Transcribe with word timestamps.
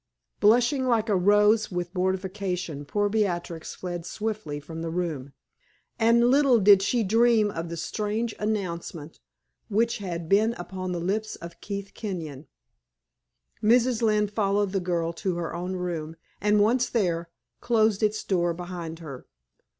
Blushing 0.39 0.87
like 0.87 1.09
a 1.09 1.15
rose 1.15 1.69
with 1.69 1.93
mortification, 1.93 2.85
poor 2.85 3.07
Beatrix 3.07 3.75
fled 3.75 4.03
swiftly 4.03 4.59
from 4.59 4.81
the 4.81 4.89
room. 4.89 5.33
And 5.99 6.31
little 6.31 6.59
did 6.59 6.81
she 6.81 7.03
dream 7.03 7.51
of 7.51 7.69
the 7.69 7.77
strange 7.77 8.33
announcement 8.39 9.19
which 9.69 9.99
had 9.99 10.27
been 10.27 10.55
upon 10.55 10.91
the 10.91 10.99
lips 10.99 11.35
of 11.35 11.61
Keith 11.61 11.91
Kenyon. 11.93 12.47
Mrs. 13.61 14.01
Lynne 14.01 14.27
followed 14.27 14.71
the 14.71 14.79
girl 14.79 15.13
to 15.13 15.35
her 15.35 15.53
own 15.53 15.75
room, 15.75 16.15
and 16.41 16.59
once 16.61 16.89
there, 16.89 17.29
closed 17.59 18.01
its 18.01 18.23
door 18.23 18.55
behind 18.55 18.97
her. 18.97 19.27